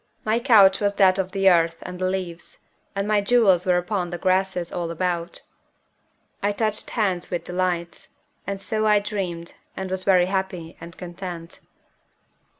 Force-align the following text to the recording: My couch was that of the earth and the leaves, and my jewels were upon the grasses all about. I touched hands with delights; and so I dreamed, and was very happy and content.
My 0.25 0.39
couch 0.39 0.79
was 0.79 0.95
that 0.95 1.19
of 1.19 1.31
the 1.31 1.47
earth 1.47 1.77
and 1.83 1.99
the 1.99 2.09
leaves, 2.09 2.57
and 2.95 3.07
my 3.07 3.21
jewels 3.21 3.67
were 3.67 3.77
upon 3.77 4.09
the 4.09 4.17
grasses 4.17 4.71
all 4.71 4.89
about. 4.89 5.43
I 6.41 6.53
touched 6.53 6.89
hands 6.89 7.29
with 7.29 7.43
delights; 7.43 8.07
and 8.47 8.59
so 8.59 8.87
I 8.87 8.97
dreamed, 8.99 9.53
and 9.77 9.91
was 9.91 10.03
very 10.03 10.25
happy 10.25 10.75
and 10.81 10.97
content. 10.97 11.59